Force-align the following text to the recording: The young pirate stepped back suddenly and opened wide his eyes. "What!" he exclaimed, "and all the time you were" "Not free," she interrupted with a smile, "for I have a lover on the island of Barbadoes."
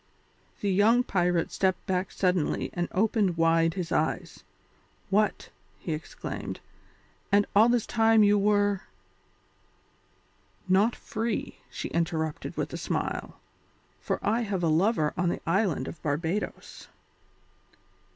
The 0.61 0.71
young 0.71 1.03
pirate 1.03 1.51
stepped 1.51 1.85
back 1.85 2.11
suddenly 2.11 2.71
and 2.73 2.87
opened 2.91 3.37
wide 3.37 3.75
his 3.75 3.91
eyes. 3.91 4.43
"What!" 5.11 5.49
he 5.77 5.93
exclaimed, 5.93 6.59
"and 7.31 7.45
all 7.55 7.69
the 7.69 7.81
time 7.81 8.23
you 8.23 8.35
were" 8.39 8.81
"Not 10.67 10.95
free," 10.95 11.59
she 11.69 11.89
interrupted 11.89 12.57
with 12.57 12.73
a 12.73 12.77
smile, 12.77 13.39
"for 13.99 14.17
I 14.25 14.41
have 14.41 14.63
a 14.63 14.69
lover 14.69 15.13
on 15.15 15.29
the 15.29 15.41
island 15.45 15.87
of 15.87 16.01
Barbadoes." 16.01 16.87